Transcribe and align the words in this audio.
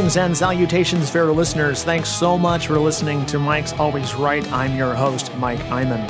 Greetings 0.00 0.16
and 0.16 0.34
salutations, 0.34 1.10
fair 1.10 1.30
listeners. 1.30 1.84
Thanks 1.84 2.08
so 2.08 2.38
much 2.38 2.68
for 2.68 2.78
listening 2.78 3.26
to 3.26 3.38
Mike's 3.38 3.74
Always 3.74 4.14
Right. 4.14 4.50
I'm 4.50 4.74
your 4.74 4.94
host, 4.94 5.30
Mike 5.36 5.60
Iman. 5.70 6.08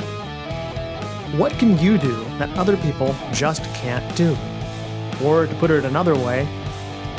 What 1.37 1.51
can 1.59 1.77
you 1.77 1.97
do 1.97 2.23
that 2.37 2.57
other 2.57 2.77
people 2.77 3.13
just 3.33 3.65
can't 3.73 4.15
do? 4.15 4.37
Or 5.21 5.45
to 5.45 5.53
put 5.55 5.71
it 5.71 5.83
another 5.83 6.15
way, 6.15 6.45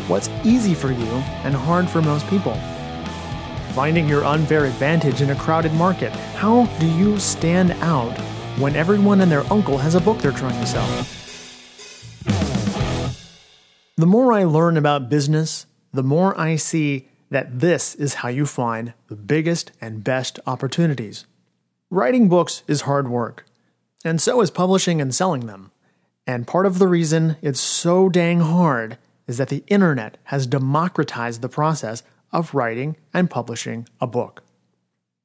what's 0.08 0.30
easy 0.44 0.72
for 0.72 0.90
you 0.90 1.12
and 1.44 1.54
hard 1.54 1.90
for 1.90 2.00
most 2.00 2.26
people? 2.28 2.54
Finding 3.74 4.08
your 4.08 4.24
unfair 4.24 4.64
advantage 4.64 5.20
in 5.20 5.28
a 5.28 5.36
crowded 5.36 5.74
market. 5.74 6.12
How 6.36 6.64
do 6.80 6.86
you 6.86 7.18
stand 7.18 7.72
out 7.82 8.16
when 8.56 8.76
everyone 8.76 9.20
and 9.20 9.30
their 9.30 9.44
uncle 9.52 9.76
has 9.76 9.94
a 9.94 10.00
book 10.00 10.20
they're 10.20 10.32
trying 10.32 10.58
to 10.58 10.66
sell? 10.66 11.06
The 13.98 14.06
more 14.06 14.32
I 14.32 14.44
learn 14.44 14.78
about 14.78 15.10
business, 15.10 15.66
the 15.92 16.02
more 16.02 16.38
I 16.38 16.56
see 16.56 17.08
that 17.30 17.60
this 17.60 17.94
is 17.94 18.14
how 18.14 18.28
you 18.28 18.46
find 18.46 18.92
the 19.08 19.16
biggest 19.16 19.72
and 19.80 20.04
best 20.04 20.38
opportunities. 20.46 21.26
Writing 21.90 22.28
books 22.28 22.62
is 22.66 22.82
hard 22.82 23.08
work, 23.08 23.46
and 24.04 24.20
so 24.20 24.40
is 24.40 24.50
publishing 24.50 25.00
and 25.00 25.14
selling 25.14 25.46
them. 25.46 25.70
And 26.26 26.46
part 26.46 26.66
of 26.66 26.78
the 26.78 26.88
reason 26.88 27.36
it's 27.42 27.60
so 27.60 28.08
dang 28.08 28.40
hard 28.40 28.98
is 29.26 29.38
that 29.38 29.48
the 29.48 29.64
internet 29.66 30.18
has 30.24 30.46
democratized 30.46 31.42
the 31.42 31.48
process 31.48 32.02
of 32.32 32.54
writing 32.54 32.96
and 33.12 33.30
publishing 33.30 33.88
a 34.00 34.06
book. 34.06 34.42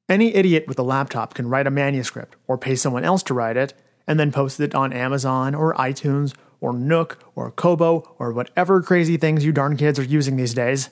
Any 0.10 0.34
idiot 0.36 0.66
with 0.68 0.80
a 0.80 0.84
laptop 0.84 1.34
can 1.34 1.50
write 1.50 1.68
a 1.68 1.72
manuscript 1.72 2.36
or 2.48 2.58
pay 2.58 2.76
someone 2.76 3.04
else 3.04 3.24
to 3.24 3.34
write 3.34 3.58
it 3.58 3.74
and 4.08 4.20
then 4.20 4.32
post 4.32 4.60
it 4.60 4.74
on 4.74 4.94
Amazon 4.94 5.54
or 5.54 5.74
iTunes 5.74 6.34
or 6.62 6.74
Nook 6.74 7.24
or 7.36 7.52
Kobo 7.52 8.16
or 8.20 8.32
whatever 8.32 8.82
crazy 8.82 9.18
things 9.18 9.46
you 9.46 9.52
darn 9.52 9.78
kids 9.78 10.00
are 10.00 10.04
using 10.04 10.36
these 10.36 10.54
days. 10.54 10.90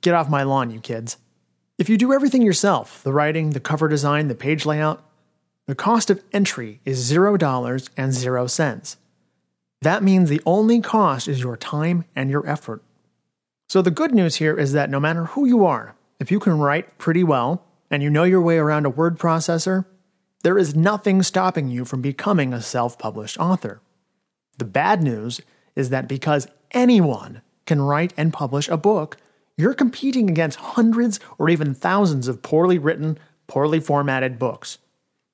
Get 0.00 0.14
off 0.14 0.30
my 0.30 0.42
lawn, 0.42 0.70
you 0.70 0.80
kids. 0.80 1.16
If 1.76 1.88
you 1.88 1.96
do 1.96 2.12
everything 2.12 2.42
yourself 2.42 3.02
the 3.02 3.12
writing, 3.12 3.50
the 3.50 3.60
cover 3.60 3.88
design, 3.88 4.28
the 4.28 4.34
page 4.34 4.66
layout 4.66 5.04
the 5.68 5.74
cost 5.74 6.08
of 6.08 6.24
entry 6.32 6.80
is 6.86 7.12
$0 7.12 7.88
and 7.94 8.14
0 8.14 8.46
cents. 8.46 8.96
That 9.82 10.02
means 10.02 10.30
the 10.30 10.40
only 10.46 10.80
cost 10.80 11.28
is 11.28 11.40
your 11.40 11.58
time 11.58 12.06
and 12.16 12.30
your 12.30 12.48
effort. 12.48 12.82
So 13.68 13.82
the 13.82 13.90
good 13.90 14.14
news 14.14 14.36
here 14.36 14.58
is 14.58 14.72
that 14.72 14.88
no 14.88 14.98
matter 14.98 15.26
who 15.26 15.44
you 15.44 15.66
are, 15.66 15.94
if 16.18 16.30
you 16.30 16.40
can 16.40 16.58
write 16.58 16.96
pretty 16.96 17.22
well 17.22 17.66
and 17.90 18.02
you 18.02 18.08
know 18.08 18.24
your 18.24 18.40
way 18.40 18.56
around 18.56 18.86
a 18.86 18.90
word 18.90 19.18
processor, 19.18 19.84
there 20.42 20.56
is 20.56 20.74
nothing 20.74 21.22
stopping 21.22 21.68
you 21.68 21.84
from 21.84 22.00
becoming 22.00 22.54
a 22.54 22.62
self 22.62 22.98
published 22.98 23.38
author. 23.38 23.82
The 24.58 24.64
bad 24.64 25.02
news 25.02 25.40
is 25.74 25.90
that 25.90 26.08
because 26.08 26.48
anyone 26.72 27.42
can 27.66 27.80
write 27.80 28.12
and 28.16 28.32
publish 28.32 28.68
a 28.68 28.76
book, 28.76 29.16
you're 29.56 29.74
competing 29.74 30.28
against 30.28 30.58
hundreds 30.58 31.18
or 31.38 31.48
even 31.48 31.74
thousands 31.74 32.28
of 32.28 32.42
poorly 32.42 32.78
written, 32.78 33.18
poorly 33.46 33.80
formatted 33.80 34.38
books. 34.38 34.78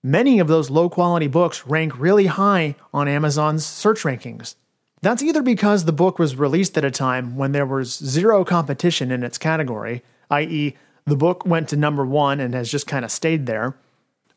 Many 0.02 0.38
of 0.38 0.48
those 0.48 0.70
low 0.70 0.90
quality 0.90 1.26
books 1.26 1.66
rank 1.66 1.98
really 1.98 2.26
high 2.26 2.76
on 2.92 3.08
Amazon's 3.08 3.64
search 3.64 4.02
rankings. 4.02 4.54
That's 5.00 5.22
either 5.22 5.42
because 5.42 5.84
the 5.84 5.92
book 5.92 6.18
was 6.18 6.36
released 6.36 6.76
at 6.76 6.84
a 6.84 6.90
time 6.90 7.36
when 7.36 7.52
there 7.52 7.66
was 7.66 7.96
zero 7.96 8.44
competition 8.44 9.10
in 9.10 9.22
its 9.22 9.38
category, 9.38 10.02
i.e., 10.30 10.76
the 11.06 11.16
book 11.16 11.44
went 11.44 11.68
to 11.68 11.76
number 11.76 12.06
one 12.06 12.40
and 12.40 12.54
has 12.54 12.70
just 12.70 12.86
kind 12.86 13.04
of 13.04 13.10
stayed 13.10 13.44
there, 13.44 13.76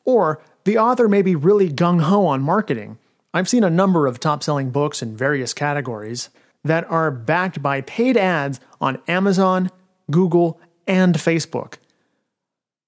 or 0.03 0.41
the 0.65 0.77
author 0.77 1.07
may 1.07 1.21
be 1.21 1.35
really 1.35 1.69
gung 1.69 2.01
ho 2.01 2.25
on 2.25 2.41
marketing 2.41 2.97
I've 3.37 3.49
seen 3.49 3.63
a 3.63 3.69
number 3.69 4.07
of 4.07 4.19
top 4.19 4.43
selling 4.43 4.71
books 4.71 5.01
in 5.01 5.15
various 5.15 5.53
categories 5.53 6.29
that 6.63 6.89
are 6.89 7.11
backed 7.11 7.61
by 7.61 7.81
paid 7.81 8.17
ads 8.17 8.59
on 8.81 9.01
Amazon, 9.07 9.69
Google, 10.11 10.59
and 10.87 11.15
Facebook. 11.15 11.75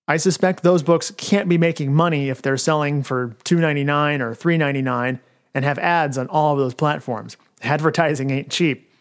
I 0.07 0.17
suspect 0.17 0.63
those 0.63 0.81
books 0.81 1.11
can't 1.11 1.47
be 1.47 1.57
making 1.57 1.93
money 1.93 2.29
if 2.29 2.41
they're 2.41 2.57
selling 2.57 3.03
for 3.03 3.35
$2.99 3.45 4.21
or 4.21 4.33
$3.99 4.33 5.19
and 5.53 5.65
have 5.65 5.77
ads 5.77 6.17
on 6.17 6.27
all 6.27 6.53
of 6.53 6.59
those 6.59 6.73
platforms. 6.73 7.37
Advertising 7.61 8.31
ain't 8.31 8.49
cheap. 8.49 8.91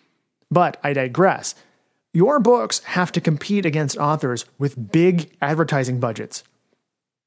But 0.50 0.78
I 0.84 0.93
digress. 0.93 1.55
Your 2.12 2.41
books 2.41 2.81
have 2.81 3.12
to 3.12 3.21
compete 3.21 3.65
against 3.65 3.97
authors 3.97 4.44
with 4.59 4.93
big 4.93 5.31
advertising 5.41 6.00
budgets. 6.00 6.44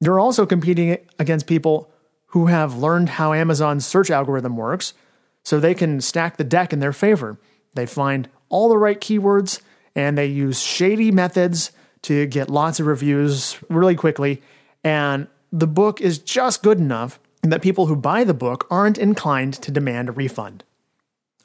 You're 0.00 0.20
also 0.20 0.46
competing 0.46 0.98
against 1.18 1.46
people 1.46 1.91
who 2.32 2.46
have 2.46 2.76
learned 2.76 3.10
how 3.10 3.32
Amazon's 3.32 3.86
search 3.86 4.10
algorithm 4.10 4.56
works 4.56 4.94
so 5.42 5.60
they 5.60 5.74
can 5.74 6.00
stack 6.00 6.36
the 6.36 6.44
deck 6.44 6.72
in 6.72 6.80
their 6.80 6.92
favor. 6.92 7.38
They 7.74 7.86
find 7.86 8.28
all 8.48 8.68
the 8.68 8.78
right 8.78 9.00
keywords 9.00 9.60
and 9.94 10.16
they 10.16 10.26
use 10.26 10.60
shady 10.60 11.10
methods 11.10 11.72
to 12.02 12.26
get 12.26 12.50
lots 12.50 12.80
of 12.80 12.86
reviews 12.86 13.58
really 13.68 13.94
quickly. 13.94 14.42
And 14.82 15.28
the 15.52 15.66
book 15.66 16.00
is 16.00 16.18
just 16.18 16.62
good 16.62 16.78
enough 16.78 17.20
that 17.42 17.60
people 17.60 17.86
who 17.86 17.96
buy 17.96 18.24
the 18.24 18.34
book 18.34 18.66
aren't 18.70 18.98
inclined 18.98 19.54
to 19.54 19.70
demand 19.70 20.08
a 20.08 20.12
refund. 20.12 20.64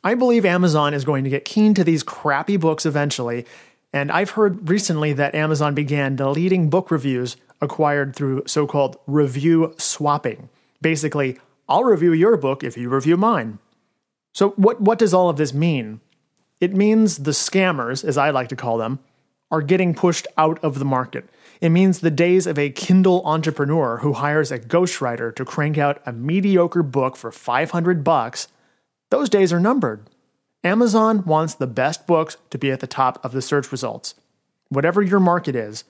I 0.03 0.13
believe 0.15 0.45
Amazon 0.45 0.93
is 0.93 1.03
going 1.03 1.25
to 1.25 1.29
get 1.29 1.43
keen 1.43 1.73
to 1.73 1.83
these 1.83 2.03
crappy 2.03 2.55
books 2.55 2.85
eventually, 2.85 3.45
and 3.91 4.11
I've 4.11 4.31
heard 4.31 4.69
recently 4.69 5.11
that 5.13 5.35
Amazon 5.35 5.73
began 5.73 6.15
deleting 6.15 6.69
book 6.69 6.91
reviews 6.91 7.35
acquired 7.59 8.15
through 8.15 8.43
so 8.45 8.67
called 8.67 8.97
review 9.07 9.73
swapping. 9.77 10.49
Basically, 10.81 11.39
I'll 11.67 11.83
review 11.83 12.13
your 12.13 12.37
book 12.37 12.63
if 12.63 12.77
you 12.77 12.89
review 12.89 13.17
mine. 13.17 13.59
So, 14.33 14.49
what, 14.51 14.79
what 14.81 14.99
does 14.99 15.13
all 15.13 15.29
of 15.29 15.37
this 15.37 15.53
mean? 15.53 15.99
It 16.59 16.73
means 16.73 17.19
the 17.19 17.31
scammers, 17.31 18.03
as 18.03 18.17
I 18.17 18.29
like 18.29 18.49
to 18.49 18.55
call 18.55 18.77
them, 18.77 18.99
are 19.49 19.61
getting 19.61 19.93
pushed 19.93 20.27
out 20.37 20.63
of 20.63 20.79
the 20.79 20.85
market. 20.85 21.29
It 21.61 21.69
means 21.69 21.99
the 21.99 22.11
days 22.11 22.45
of 22.45 22.59
a 22.59 22.69
Kindle 22.69 23.21
entrepreneur 23.25 23.97
who 23.97 24.13
hires 24.13 24.51
a 24.51 24.59
ghostwriter 24.59 25.35
to 25.35 25.45
crank 25.45 25.77
out 25.77 26.01
a 26.05 26.11
mediocre 26.11 26.83
book 26.83 27.15
for 27.15 27.31
500 27.31 28.03
bucks, 28.03 28.47
those 29.09 29.29
days 29.29 29.53
are 29.53 29.59
numbered. 29.59 30.09
Amazon 30.63 31.23
wants 31.23 31.55
the 31.55 31.67
best 31.67 32.05
books 32.05 32.37
to 32.49 32.57
be 32.57 32.71
at 32.71 32.79
the 32.79 32.87
top 32.87 33.23
of 33.23 33.31
the 33.31 33.41
search 33.41 33.71
results. 33.71 34.15
Whatever 34.69 35.01
your 35.01 35.19
market 35.19 35.55
is, 35.55 35.83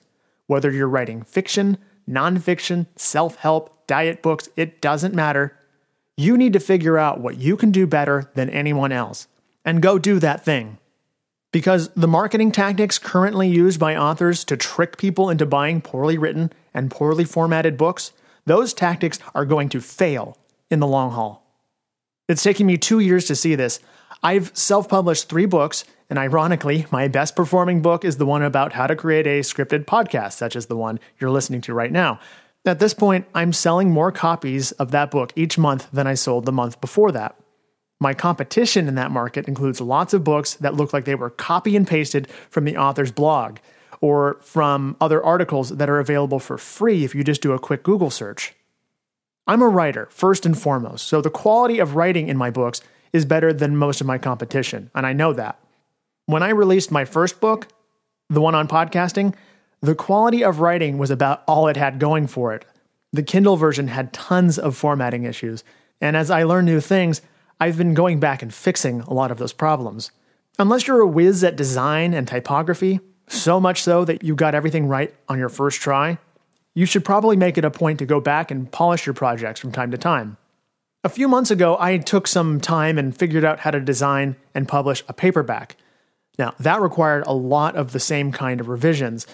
whether 0.46 0.70
you're 0.70 0.88
writing 0.88 1.22
fiction, 1.22 1.78
nonfiction, 2.08 2.86
self 2.96 3.36
help, 3.36 3.77
diet 3.88 4.22
books, 4.22 4.48
it 4.54 4.80
doesn't 4.80 5.14
matter. 5.14 5.58
You 6.16 6.36
need 6.36 6.52
to 6.52 6.60
figure 6.60 6.96
out 6.96 7.20
what 7.20 7.38
you 7.38 7.56
can 7.56 7.72
do 7.72 7.86
better 7.86 8.30
than 8.34 8.48
anyone 8.50 8.92
else 8.92 9.26
and 9.64 9.82
go 9.82 9.98
do 9.98 10.20
that 10.20 10.44
thing. 10.44 10.78
Because 11.50 11.88
the 11.94 12.06
marketing 12.06 12.52
tactics 12.52 12.98
currently 12.98 13.48
used 13.48 13.80
by 13.80 13.96
authors 13.96 14.44
to 14.44 14.56
trick 14.56 14.98
people 14.98 15.30
into 15.30 15.46
buying 15.46 15.80
poorly 15.80 16.18
written 16.18 16.52
and 16.74 16.90
poorly 16.90 17.24
formatted 17.24 17.76
books, 17.76 18.12
those 18.44 18.74
tactics 18.74 19.18
are 19.34 19.44
going 19.44 19.68
to 19.70 19.80
fail 19.80 20.36
in 20.70 20.80
the 20.80 20.86
long 20.86 21.10
haul. 21.12 21.44
It's 22.28 22.42
taken 22.42 22.66
me 22.66 22.76
two 22.76 23.00
years 23.00 23.24
to 23.26 23.34
see 23.34 23.54
this. 23.54 23.80
I've 24.22 24.50
self 24.56 24.88
published 24.88 25.28
three 25.28 25.46
books, 25.46 25.84
and 26.10 26.18
ironically, 26.18 26.86
my 26.90 27.08
best 27.08 27.36
performing 27.36 27.80
book 27.80 28.04
is 28.04 28.16
the 28.16 28.26
one 28.26 28.42
about 28.42 28.72
how 28.72 28.86
to 28.86 28.96
create 28.96 29.26
a 29.26 29.40
scripted 29.40 29.84
podcast, 29.84 30.32
such 30.32 30.56
as 30.56 30.66
the 30.66 30.76
one 30.76 31.00
you're 31.18 31.30
listening 31.30 31.60
to 31.62 31.74
right 31.74 31.92
now. 31.92 32.20
At 32.64 32.80
this 32.80 32.94
point, 32.94 33.26
I'm 33.34 33.52
selling 33.52 33.90
more 33.90 34.12
copies 34.12 34.72
of 34.72 34.90
that 34.90 35.10
book 35.10 35.32
each 35.36 35.58
month 35.58 35.88
than 35.92 36.06
I 36.06 36.14
sold 36.14 36.44
the 36.44 36.52
month 36.52 36.80
before 36.80 37.12
that. 37.12 37.36
My 38.00 38.14
competition 38.14 38.86
in 38.86 38.94
that 38.94 39.10
market 39.10 39.48
includes 39.48 39.80
lots 39.80 40.14
of 40.14 40.22
books 40.22 40.54
that 40.54 40.74
look 40.74 40.92
like 40.92 41.04
they 41.04 41.14
were 41.14 41.30
copy 41.30 41.76
and 41.76 41.86
pasted 41.86 42.28
from 42.50 42.64
the 42.64 42.76
author's 42.76 43.10
blog 43.10 43.58
or 44.00 44.38
from 44.42 44.96
other 45.00 45.22
articles 45.24 45.70
that 45.70 45.90
are 45.90 45.98
available 45.98 46.38
for 46.38 46.58
free 46.58 47.04
if 47.04 47.14
you 47.14 47.24
just 47.24 47.42
do 47.42 47.52
a 47.52 47.58
quick 47.58 47.82
Google 47.82 48.10
search. 48.10 48.54
I'm 49.46 49.62
a 49.62 49.68
writer, 49.68 50.06
first 50.10 50.46
and 50.46 50.56
foremost, 50.56 51.06
so 51.06 51.20
the 51.20 51.30
quality 51.30 51.78
of 51.78 51.96
writing 51.96 52.28
in 52.28 52.36
my 52.36 52.50
books 52.50 52.82
is 53.12 53.24
better 53.24 53.52
than 53.52 53.76
most 53.76 54.00
of 54.00 54.06
my 54.06 54.18
competition, 54.18 54.90
and 54.94 55.06
I 55.06 55.14
know 55.14 55.32
that. 55.32 55.58
When 56.26 56.42
I 56.42 56.50
released 56.50 56.92
my 56.92 57.06
first 57.06 57.40
book, 57.40 57.66
the 58.28 58.42
one 58.42 58.54
on 58.54 58.68
podcasting, 58.68 59.34
the 59.80 59.94
quality 59.94 60.42
of 60.42 60.60
writing 60.60 60.98
was 60.98 61.10
about 61.10 61.42
all 61.46 61.68
it 61.68 61.76
had 61.76 61.98
going 61.98 62.26
for 62.26 62.52
it. 62.52 62.64
The 63.12 63.22
Kindle 63.22 63.56
version 63.56 63.88
had 63.88 64.12
tons 64.12 64.58
of 64.58 64.76
formatting 64.76 65.24
issues, 65.24 65.64
and 66.00 66.16
as 66.16 66.30
I 66.30 66.42
learn 66.42 66.64
new 66.64 66.80
things, 66.80 67.22
I've 67.60 67.78
been 67.78 67.94
going 67.94 68.20
back 68.20 68.42
and 68.42 68.52
fixing 68.52 69.00
a 69.02 69.14
lot 69.14 69.30
of 69.30 69.38
those 69.38 69.52
problems. 69.52 70.10
Unless 70.58 70.86
you're 70.86 71.00
a 71.00 71.06
whiz 71.06 71.42
at 71.44 71.56
design 71.56 72.14
and 72.14 72.26
typography, 72.26 73.00
so 73.28 73.60
much 73.60 73.82
so 73.82 74.04
that 74.04 74.24
you 74.24 74.34
got 74.34 74.54
everything 74.54 74.88
right 74.88 75.14
on 75.28 75.38
your 75.38 75.48
first 75.48 75.80
try, 75.80 76.18
you 76.74 76.86
should 76.86 77.04
probably 77.04 77.36
make 77.36 77.58
it 77.58 77.64
a 77.64 77.70
point 77.70 77.98
to 77.98 78.06
go 78.06 78.20
back 78.20 78.50
and 78.50 78.70
polish 78.70 79.06
your 79.06 79.14
projects 79.14 79.60
from 79.60 79.72
time 79.72 79.90
to 79.90 79.98
time. 79.98 80.36
A 81.04 81.08
few 81.08 81.28
months 81.28 81.50
ago, 81.50 81.76
I 81.78 81.98
took 81.98 82.26
some 82.26 82.60
time 82.60 82.98
and 82.98 83.16
figured 83.16 83.44
out 83.44 83.60
how 83.60 83.70
to 83.70 83.80
design 83.80 84.36
and 84.54 84.68
publish 84.68 85.04
a 85.08 85.12
paperback. 85.12 85.76
Now, 86.38 86.54
that 86.58 86.80
required 86.80 87.24
a 87.26 87.34
lot 87.34 87.76
of 87.76 87.92
the 87.92 88.00
same 88.00 88.32
kind 88.32 88.60
of 88.60 88.68
revisions, 88.68 89.26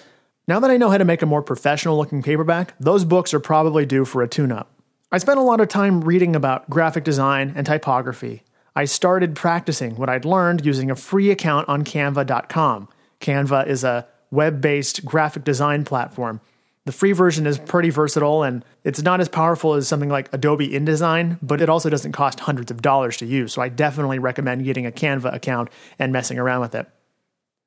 now 0.47 0.59
that 0.59 0.69
I 0.69 0.77
know 0.77 0.89
how 0.89 0.97
to 0.97 1.05
make 1.05 1.21
a 1.21 1.25
more 1.25 1.41
professional 1.41 1.97
looking 1.97 2.21
paperback, 2.21 2.73
those 2.79 3.03
books 3.03 3.33
are 3.33 3.39
probably 3.39 3.85
due 3.85 4.05
for 4.05 4.21
a 4.21 4.27
tune 4.27 4.51
up. 4.51 4.71
I 5.11 5.17
spent 5.17 5.39
a 5.39 5.43
lot 5.43 5.61
of 5.61 5.69
time 5.69 6.01
reading 6.01 6.35
about 6.35 6.69
graphic 6.69 7.03
design 7.03 7.53
and 7.55 7.65
typography. 7.65 8.43
I 8.75 8.85
started 8.85 9.35
practicing 9.35 9.95
what 9.95 10.09
I'd 10.09 10.25
learned 10.25 10.65
using 10.65 10.91
a 10.91 10.95
free 10.95 11.31
account 11.31 11.69
on 11.69 11.83
canva.com. 11.83 12.89
Canva 13.21 13.67
is 13.67 13.83
a 13.83 14.07
web 14.31 14.61
based 14.61 15.05
graphic 15.05 15.43
design 15.43 15.85
platform. 15.85 16.41
The 16.85 16.91
free 16.91 17.13
version 17.13 17.47
is 17.47 17.57
pretty 17.57 17.89
versatile 17.89 18.43
and 18.43 18.63
it's 18.83 19.01
not 19.01 19.19
as 19.19 19.29
powerful 19.29 19.73
as 19.73 19.87
something 19.87 20.09
like 20.09 20.31
Adobe 20.31 20.67
InDesign, 20.67 21.39
but 21.41 21.61
it 21.61 21.69
also 21.69 21.89
doesn't 21.89 22.11
cost 22.11 22.41
hundreds 22.41 22.69
of 22.69 22.83
dollars 22.83 23.17
to 23.17 23.25
use. 23.25 23.53
So 23.53 23.61
I 23.61 23.69
definitely 23.69 24.19
recommend 24.19 24.65
getting 24.65 24.85
a 24.85 24.91
Canva 24.91 25.33
account 25.33 25.69
and 25.97 26.13
messing 26.13 26.37
around 26.37 26.61
with 26.61 26.75
it. 26.75 26.87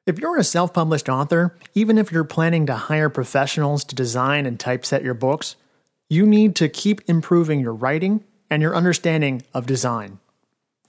If 0.08 0.18
you're 0.18 0.38
a 0.38 0.44
self 0.44 0.72
published 0.72 1.10
author, 1.10 1.54
even 1.74 1.98
if 1.98 2.10
you're 2.10 2.24
planning 2.24 2.64
to 2.64 2.74
hire 2.74 3.10
professionals 3.10 3.84
to 3.84 3.94
design 3.94 4.46
and 4.46 4.58
typeset 4.58 5.04
your 5.04 5.12
books, 5.12 5.54
you 6.08 6.24
need 6.24 6.56
to 6.56 6.70
keep 6.70 7.02
improving 7.06 7.60
your 7.60 7.74
writing 7.74 8.24
and 8.48 8.62
your 8.62 8.74
understanding 8.74 9.42
of 9.52 9.66
design. 9.66 10.18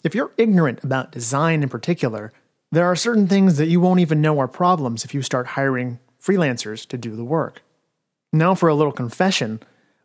If 0.06 0.16
you're 0.16 0.32
ignorant 0.38 0.86
about 0.86 1.12
design 1.12 1.64
in 1.64 1.68
particular, 1.68 2.32
there 2.72 2.86
are 2.86 2.96
certain 2.96 3.28
things 3.28 3.58
that 3.58 3.68
you 3.68 3.82
won't 3.82 4.00
even 4.00 4.22
know 4.22 4.40
are 4.40 4.48
problems 4.48 5.04
if 5.04 5.14
you 5.14 5.22
start 5.22 5.48
hiring 5.48 6.00
freelancers 6.24 6.88
to 6.88 6.98
do 6.98 7.18
the 7.18 7.26
work. 7.26 7.62
Now, 8.32 8.56
for 8.56 8.70
a 8.70 8.76
little 8.76 8.94
confession. 8.94 9.60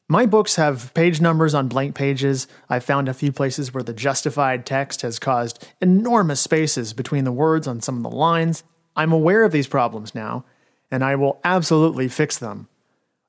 My 0.09 0.27
books 0.27 0.57
have 0.57 0.93
page 0.93 1.21
numbers 1.21 1.55
on 1.55 1.69
blank 1.69 1.95
pages. 1.95 2.49
I've 2.69 2.85
found 2.85 3.09
a 3.09 3.15
few 3.15 3.31
places 3.31 3.73
where 3.73 3.85
the 3.85 3.93
justified 3.93 4.67
text 4.67 5.03
has 5.03 5.21
caused 5.21 5.69
enormous 5.81 6.41
spaces 6.41 6.93
between 6.93 7.23
the 7.23 7.31
words 7.31 7.69
on 7.69 7.81
some 7.81 7.97
of 7.97 8.03
the 8.03 8.17
lines, 8.17 8.65
I'm 8.97 9.13
aware 9.13 9.45
of 9.45 9.53
these 9.53 9.67
problems 9.67 10.15
now, 10.15 10.45
and 10.91 11.03
I 11.03 11.17
will 11.17 11.41
absolutely 11.45 12.09
fix 12.09 12.39
them. 12.39 12.69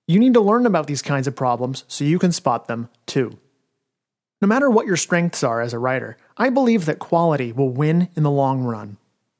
You 0.08 0.20
need 0.20 0.34
to 0.36 0.42
learn 0.42 0.66
about 0.66 0.88
these 0.88 1.02
kinds 1.02 1.28
of 1.28 1.36
problems 1.36 1.84
so 1.88 2.04
you 2.04 2.20
can 2.20 2.32
spot 2.32 2.68
them 2.68 2.90
too. 3.06 3.38
No 4.42 4.48
matter 4.48 4.70
what 4.70 4.86
your 4.86 4.98
strengths 4.98 5.44
are 5.44 5.62
as 5.62 5.74
a 5.74 5.80
writer, 5.80 6.18
I 6.38 6.50
believe 6.50 6.86
that 6.86 7.00
quality 7.00 7.52
will 7.52 7.70
win 7.70 8.10
in 8.16 8.24
the 8.24 8.30
long 8.30 8.64
run. 8.64 8.98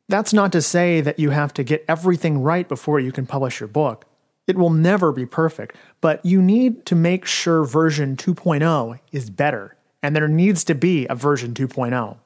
That's 0.07 0.33
not 0.33 0.51
to 0.54 0.62
say 0.62 1.01
that 1.01 1.19
you 1.19 1.31
have 1.31 1.54
to 1.56 1.63
get 1.63 1.86
everything 1.88 2.42
right 2.42 2.68
before 2.68 3.00
you 3.00 3.12
can 3.12 3.25
publish 3.25 3.60
your 3.60 3.68
book. 3.68 4.06
It 4.48 4.57
will 4.57 4.69
never 4.69 5.12
be 5.12 5.25
perfect, 5.25 5.75
but 6.01 6.24
you 6.25 6.42
need 6.42 6.86
to 6.88 6.95
make 6.95 7.25
sure 7.25 7.63
version 7.63 8.16
2.0 8.16 9.00
is 9.12 9.30
better, 9.30 9.75
and 10.04 10.16
there 10.16 10.28
needs 10.28 10.63
to 10.66 10.75
be 10.75 11.07
a 11.07 11.16
version 11.16 11.54
2.0. 11.54 12.18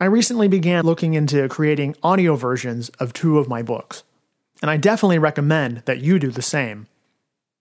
I 0.00 0.04
recently 0.04 0.46
began 0.46 0.84
looking 0.84 1.14
into 1.14 1.48
creating 1.48 1.96
audio 2.04 2.36
versions 2.36 2.88
of 3.00 3.12
two 3.12 3.38
of 3.38 3.48
my 3.48 3.62
books, 3.62 4.04
and 4.62 4.70
I 4.70 4.76
definitely 4.76 5.18
recommend 5.18 5.78
that 5.86 5.98
you 5.98 6.20
do 6.20 6.30
the 6.30 6.40
same. 6.40 6.86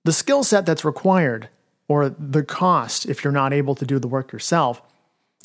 The 0.05 0.13
skill 0.13 0.43
set 0.43 0.63
that's 0.63 0.85
required, 0.85 1.49
or 1.87 2.09
the 2.09 2.43
cost 2.43 3.07
if 3.07 3.23
you're 3.23 3.33
not 3.33 3.53
able 3.53 3.73
to 3.73 3.87
do 3.87 3.97
the 3.97 4.07
work 4.07 4.31
yourself, 4.31 4.83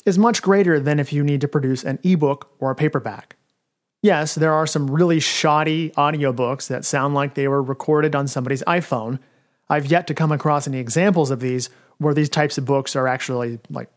is 0.05 0.19
much 0.19 0.43
greater 0.43 0.79
than 0.79 0.99
if 0.99 1.11
you 1.11 1.23
need 1.23 1.41
to 1.41 1.47
produce 1.47 1.83
an 1.83 1.97
ebook 2.03 2.51
or 2.59 2.69
a 2.69 2.75
paperback. 2.75 3.37
Yes, 4.03 4.35
there 4.35 4.53
are 4.53 4.67
some 4.67 4.91
really 4.91 5.19
shoddy 5.19 5.89
audiobooks 5.91 6.67
that 6.67 6.85
sound 6.85 7.15
like 7.15 7.33
they 7.33 7.47
were 7.47 7.63
recorded 7.63 8.13
on 8.13 8.27
somebody's 8.27 8.61
iPhone. 8.63 9.17
I've 9.67 9.87
yet 9.87 10.05
to 10.07 10.13
come 10.13 10.31
across 10.31 10.67
any 10.67 10.77
examples 10.77 11.31
of 11.31 11.39
these 11.39 11.71
where 11.97 12.13
these 12.13 12.29
types 12.29 12.59
of 12.59 12.65
books 12.65 12.95
are 12.95 13.07
actually 13.07 13.59
like 13.69 13.89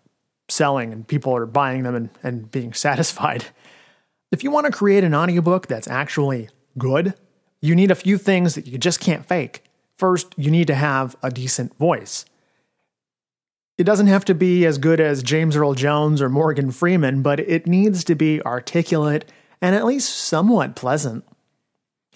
selling 0.48 0.92
and 0.92 1.06
people 1.06 1.34
are 1.36 1.46
buying 1.46 1.82
them 1.82 1.94
and, 1.94 2.10
and 2.22 2.50
being 2.50 2.72
satisfied. 2.74 3.46
If 4.32 4.42
you 4.44 4.50
want 4.50 4.66
to 4.66 4.72
create 4.72 5.04
an 5.04 5.14
audiobook 5.14 5.66
that's 5.66 5.88
actually 5.88 6.48
good, 6.78 7.14
you 7.60 7.74
need 7.74 7.90
a 7.90 7.96
few 7.96 8.18
things 8.18 8.54
that 8.54 8.66
you 8.66 8.78
just 8.78 9.00
can't 9.00 9.26
fake. 9.26 9.64
First, 9.96 10.34
you 10.36 10.50
need 10.50 10.66
to 10.66 10.74
have 10.74 11.16
a 11.22 11.30
decent 11.30 11.76
voice. 11.78 12.26
It 13.78 13.84
doesn't 13.84 14.06
have 14.06 14.24
to 14.26 14.34
be 14.34 14.64
as 14.64 14.78
good 14.78 15.00
as 15.00 15.22
James 15.22 15.56
Earl 15.56 15.74
Jones 15.74 16.22
or 16.22 16.28
Morgan 16.28 16.70
Freeman, 16.70 17.22
but 17.22 17.40
it 17.40 17.66
needs 17.66 18.04
to 18.04 18.14
be 18.14 18.42
articulate 18.42 19.30
and 19.60 19.74
at 19.74 19.84
least 19.84 20.14
somewhat 20.14 20.76
pleasant. 20.76 21.24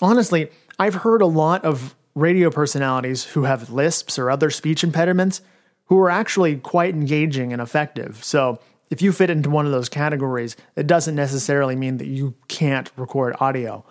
Honestly, 0.01 0.51
I've 0.79 0.95
heard 0.95 1.21
a 1.21 1.27
lot 1.27 1.65
of 1.65 1.95
radio 2.15 2.51
personalities 2.51 3.25
who 3.25 3.45
have 3.45 3.71
lisps 3.71 4.19
or 4.19 4.31
other 4.31 4.51
speech 4.51 4.83
impediments 4.83 5.43
who 5.91 5.99
are 5.99 6.09
actually 6.09 6.57
quite 6.57 6.95
engaging 6.95 7.53
and 7.53 7.61
effective. 7.61 8.25
So, 8.25 8.61
if 8.91 9.03
you 9.03 9.13
fit 9.13 9.31
into 9.31 9.51
one 9.51 9.67
of 9.67 9.73
those 9.73 9.89
categories, 9.89 10.57
it 10.75 10.87
doesn't 10.87 11.15
necessarily 11.15 11.77
mean 11.77 11.99
that 11.99 12.09
you 12.09 12.35
can't 12.49 12.91
record 12.97 13.37
audio. 13.39 13.85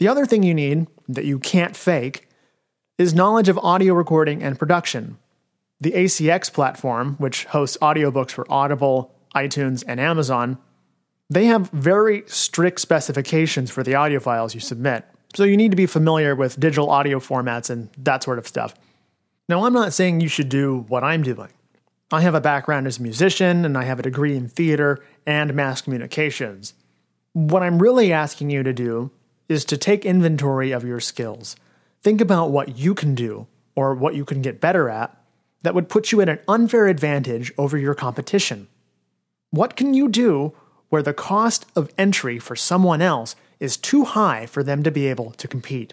The 0.00 0.08
other 0.08 0.26
thing 0.26 0.42
you 0.42 0.54
need 0.54 0.88
that 1.08 1.24
you 1.24 1.38
can't 1.38 1.76
fake 1.76 2.28
is 2.98 3.14
knowledge 3.14 3.48
of 3.48 3.58
audio 3.58 3.94
recording 3.94 4.42
and 4.42 4.58
production. 4.58 5.18
The 5.80 5.92
ACX 5.92 6.52
platform, 6.52 7.14
which 7.18 7.44
hosts 7.46 7.76
audiobooks 7.80 8.30
for 8.30 8.50
Audible, 8.50 9.14
iTunes, 9.34 9.84
and 9.86 10.00
Amazon, 10.00 10.58
they 11.30 11.46
have 11.46 11.70
very 11.70 12.24
strict 12.26 12.80
specifications 12.80 13.70
for 13.70 13.82
the 13.82 13.94
audio 13.94 14.18
files 14.18 14.54
you 14.54 14.60
submit. 14.60 15.04
So 15.34 15.44
you 15.44 15.56
need 15.56 15.72
to 15.72 15.76
be 15.76 15.86
familiar 15.86 16.34
with 16.34 16.58
digital 16.58 16.90
audio 16.90 17.18
formats 17.18 17.70
and 17.70 17.90
that 17.98 18.22
sort 18.22 18.38
of 18.38 18.46
stuff. 18.46 18.74
Now, 19.46 19.64
I'm 19.64 19.74
not 19.74 19.92
saying 19.92 20.20
you 20.20 20.28
should 20.28 20.48
do 20.48 20.86
what 20.88 21.04
I'm 21.04 21.22
doing. 21.22 21.50
I 22.10 22.22
have 22.22 22.34
a 22.34 22.40
background 22.40 22.86
as 22.86 22.98
a 22.98 23.02
musician 23.02 23.64
and 23.64 23.76
I 23.76 23.84
have 23.84 23.98
a 23.98 24.02
degree 24.02 24.36
in 24.36 24.48
theater 24.48 25.04
and 25.26 25.52
mass 25.52 25.82
communications. 25.82 26.72
What 27.34 27.62
I'm 27.62 27.80
really 27.80 28.12
asking 28.12 28.50
you 28.50 28.62
to 28.62 28.72
do 28.72 29.10
is 29.48 29.64
to 29.66 29.76
take 29.76 30.06
inventory 30.06 30.72
of 30.72 30.84
your 30.84 31.00
skills. 31.00 31.56
Think 32.02 32.20
about 32.20 32.52
what 32.52 32.78
you 32.78 32.94
can 32.94 33.14
do 33.14 33.46
or 33.74 33.94
what 33.94 34.14
you 34.14 34.24
can 34.24 34.40
get 34.40 34.60
better 34.60 34.88
at 34.88 35.14
that 35.62 35.74
would 35.74 35.88
put 35.88 36.12
you 36.12 36.20
at 36.22 36.28
an 36.28 36.38
unfair 36.48 36.86
advantage 36.86 37.52
over 37.58 37.76
your 37.76 37.94
competition. 37.94 38.68
What 39.50 39.76
can 39.76 39.92
you 39.92 40.08
do 40.08 40.54
where 40.88 41.02
the 41.02 41.12
cost 41.12 41.66
of 41.76 41.92
entry 41.98 42.38
for 42.38 42.56
someone 42.56 43.02
else 43.02 43.36
is 43.60 43.76
too 43.76 44.04
high 44.04 44.46
for 44.46 44.62
them 44.62 44.82
to 44.82 44.90
be 44.90 45.06
able 45.06 45.32
to 45.32 45.48
compete? 45.48 45.92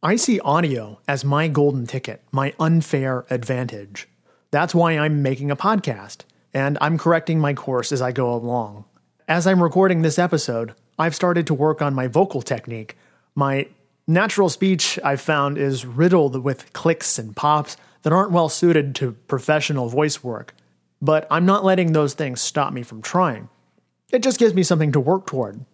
I 0.00 0.14
see 0.14 0.38
audio 0.38 1.00
as 1.08 1.24
my 1.24 1.48
golden 1.48 1.84
ticket, 1.84 2.22
my 2.30 2.54
unfair 2.60 3.26
advantage. 3.30 4.08
That's 4.52 4.72
why 4.72 4.96
I'm 4.96 5.22
making 5.22 5.50
a 5.50 5.56
podcast, 5.56 6.18
and 6.54 6.78
I'm 6.80 6.98
correcting 6.98 7.40
my 7.40 7.52
course 7.52 7.90
as 7.90 8.00
I 8.00 8.12
go 8.12 8.32
along. 8.32 8.84
As 9.26 9.44
I'm 9.44 9.60
recording 9.60 10.02
this 10.02 10.16
episode, 10.16 10.72
I've 11.00 11.16
started 11.16 11.48
to 11.48 11.54
work 11.54 11.82
on 11.82 11.96
my 11.96 12.06
vocal 12.06 12.42
technique. 12.42 12.96
My 13.34 13.66
natural 14.06 14.48
speech, 14.48 15.00
I've 15.02 15.20
found, 15.20 15.58
is 15.58 15.84
riddled 15.84 16.44
with 16.44 16.72
clicks 16.72 17.18
and 17.18 17.34
pops 17.34 17.76
that 18.02 18.12
aren't 18.12 18.30
well 18.30 18.48
suited 18.48 18.94
to 18.96 19.16
professional 19.26 19.88
voice 19.88 20.22
work. 20.22 20.54
But 21.02 21.26
I'm 21.28 21.44
not 21.44 21.64
letting 21.64 21.92
those 21.92 22.14
things 22.14 22.40
stop 22.40 22.72
me 22.72 22.84
from 22.84 23.02
trying. 23.02 23.48
It 24.12 24.22
just 24.22 24.38
gives 24.38 24.54
me 24.54 24.62
something 24.62 24.92
to 24.92 25.00
work 25.00 25.26
toward. 25.26 25.64